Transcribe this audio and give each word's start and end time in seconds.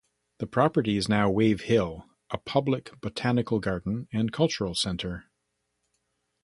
The 0.39 0.47
property 0.47 0.97
is 0.97 1.07
now 1.07 1.29
Wave 1.29 1.61
Hill, 1.61 2.07
a 2.31 2.39
public 2.39 2.99
botanical 3.01 3.59
garden 3.59 4.07
and 4.11 4.31
cultural 4.33 4.73
center. 4.73 5.25